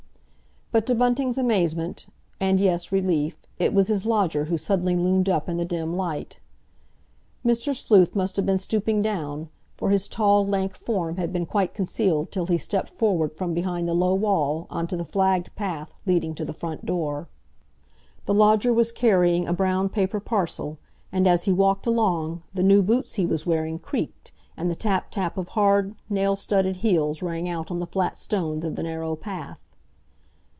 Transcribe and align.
But 0.73 0.85
to 0.85 0.95
Bunting's 0.95 1.37
amazement, 1.37 2.07
and, 2.39 2.57
yes, 2.57 2.93
relief, 2.93 3.37
it 3.59 3.73
was 3.73 3.87
his 3.89 4.05
lodger 4.05 4.45
who 4.45 4.57
suddenly 4.57 4.95
loomed 4.95 5.27
up 5.27 5.49
in 5.49 5.57
the 5.57 5.65
dim 5.65 5.97
light. 5.97 6.39
Mr. 7.45 7.75
Sleuth 7.75 8.15
must 8.15 8.37
have 8.37 8.45
been 8.45 8.57
stooping 8.57 9.01
down, 9.01 9.49
for 9.75 9.89
his 9.89 10.07
tall, 10.07 10.47
lank 10.47 10.77
form 10.77 11.17
had 11.17 11.33
been 11.33 11.45
quite 11.45 11.73
concealed 11.73 12.31
till 12.31 12.45
he 12.45 12.57
stepped 12.57 12.87
forward 12.87 13.35
from 13.37 13.53
behind 13.53 13.85
the 13.85 13.93
low 13.93 14.13
wall 14.15 14.65
on 14.69 14.87
to 14.87 14.95
the 14.95 15.03
flagged 15.03 15.53
path 15.57 15.91
leading 16.05 16.33
to 16.35 16.45
the 16.45 16.53
front 16.53 16.85
door. 16.85 17.27
The 18.25 18.33
lodger 18.33 18.71
was 18.71 18.93
carrying 18.93 19.49
a 19.49 19.51
brown 19.53 19.89
paper 19.89 20.21
parcel, 20.21 20.77
and, 21.11 21.27
as 21.27 21.43
he 21.43 21.51
walked 21.51 21.85
along, 21.85 22.43
the 22.53 22.63
new 22.63 22.81
boots 22.81 23.15
he 23.15 23.25
was 23.25 23.45
wearing 23.45 23.77
creaked, 23.77 24.31
and 24.55 24.71
the 24.71 24.75
tap 24.77 25.11
tap 25.11 25.37
of 25.37 25.49
hard 25.49 25.95
nail 26.09 26.37
studded 26.37 26.77
heels 26.77 27.21
rang 27.21 27.49
out 27.49 27.69
on 27.71 27.79
the 27.79 27.85
flat 27.85 28.15
stones 28.15 28.63
of 28.63 28.77
the 28.77 28.83
narrow 28.83 29.17
path. 29.17 29.59